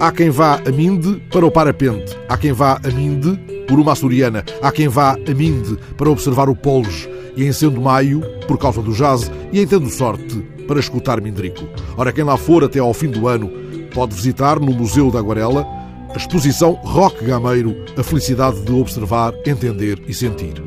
[0.00, 3.36] Há quem vá a Minde para o parapente, há quem vá a Minde
[3.66, 7.80] por uma açoriana, há quem vá a Minde para observar o Polge e em sendo
[7.80, 10.36] maio, por causa do jazz, e em tendo sorte,
[10.68, 11.64] para escutar Mindrico.
[11.96, 13.50] Ora, quem lá for até ao fim do ano
[13.92, 15.66] pode visitar no Museu da Aguarela
[16.14, 20.62] a exposição Rock Gameiro, a felicidade de observar, entender e sentir.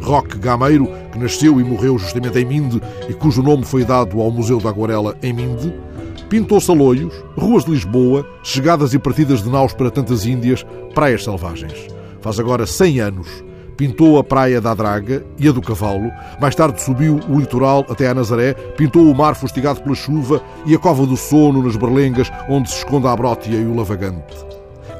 [0.00, 4.32] Roque Gameiro, que nasceu e morreu justamente em Minde e cujo nome foi dado ao
[4.32, 5.72] Museu da Aguarela em Minde,
[6.32, 10.64] pintou saloios, ruas de Lisboa, chegadas e partidas de naus para tantas Índias,
[10.94, 11.88] praias selvagens.
[12.22, 13.44] Faz agora 100 anos.
[13.76, 16.10] Pintou a praia da Draga e a do Cavalo,
[16.40, 20.74] mais tarde subiu o litoral até a Nazaré, pintou o mar fustigado pela chuva e
[20.74, 24.51] a cova do sono nas berlengas, onde se esconde a Brótia e o Lavagante.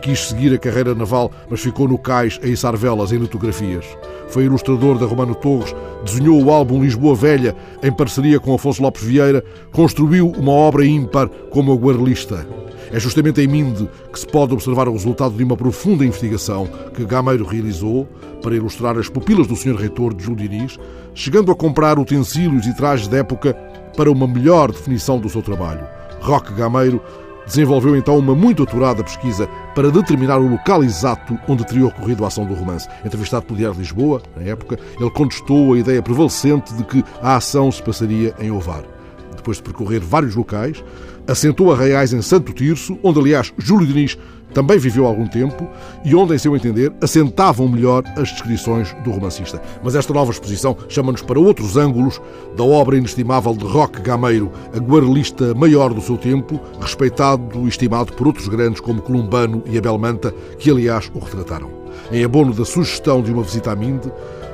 [0.02, 3.86] Quis seguir a carreira naval, mas ficou no cais a içar velas em litografias.
[4.28, 5.72] Foi ilustrador da Romano Torres,
[6.04, 11.28] desenhou o álbum Lisboa Velha em parceria com Afonso Lopes Vieira, construiu uma obra ímpar
[11.50, 12.44] como a Guarlista.
[12.90, 17.04] É justamente em Minde que se pode observar o resultado de uma profunda investigação que
[17.04, 18.08] Gameiro realizou
[18.42, 19.76] para ilustrar as pupilas do Sr.
[19.76, 20.80] Reitor de Diniz,
[21.14, 23.54] chegando a comprar utensílios e trajes de época
[23.96, 25.86] para uma melhor definição do seu trabalho.
[26.20, 27.00] Roque Gameiro
[27.46, 32.28] Desenvolveu então uma muito aturada pesquisa para determinar o local exato onde teria ocorrido a
[32.28, 32.88] ação do romance.
[33.04, 37.36] Entrevistado pelo Diário de Lisboa, na época, ele contestou a ideia prevalecente de que a
[37.36, 38.91] ação se passaria em Ovar.
[39.42, 40.84] Depois de percorrer vários locais,
[41.26, 44.16] assentou arraiais em Santo Tirso, onde, aliás, Júlio Diniz
[44.54, 45.68] também viveu algum tempo
[46.04, 49.60] e onde, em seu entender, assentavam melhor as descrições do romancista.
[49.82, 52.20] Mas esta nova exposição chama-nos para outros ângulos
[52.56, 58.12] da obra inestimável de Roque Gameiro, a guarelista maior do seu tempo, respeitado e estimado
[58.12, 61.68] por outros grandes como Columbano e Abel Manta, que aliás o retrataram.
[62.12, 64.08] Em abono da sugestão de uma visita à Minde,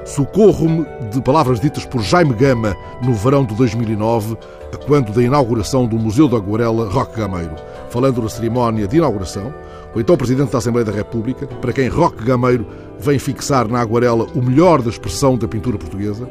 [0.08, 4.36] socorro-me de palavras ditas por Jaime Gama no verão de 2009,
[4.72, 7.54] a quando da inauguração do Museu da Aguarela Roque Gameiro.
[7.90, 9.52] Falando da cerimónia de inauguração,
[9.94, 12.66] o então Presidente da Assembleia da República, para quem Roque Gameiro
[12.98, 16.28] vem fixar na aguarela o melhor da expressão da pintura portuguesa,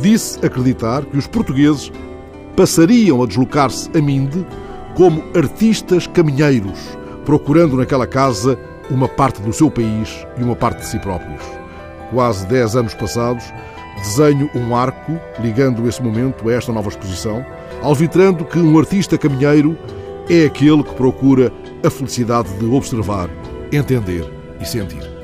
[0.00, 1.92] disse acreditar que os portugueses
[2.56, 4.44] passariam a deslocar-se a Minde
[4.96, 6.78] como artistas caminheiros,
[7.24, 8.58] procurando naquela casa
[8.90, 11.61] uma parte do seu país e uma parte de si próprios.
[12.12, 13.42] Quase dez anos passados,
[13.96, 17.44] desenho um arco ligando esse momento a esta nova exposição,
[17.82, 19.78] alvitrando que um artista caminheiro
[20.28, 21.50] é aquele que procura
[21.82, 23.30] a felicidade de observar,
[23.72, 24.30] entender
[24.60, 25.21] e sentir.